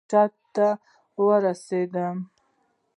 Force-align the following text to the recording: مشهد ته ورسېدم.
مشهد 0.07 0.33
ته 0.55 0.67
ورسېدم. 1.25 2.17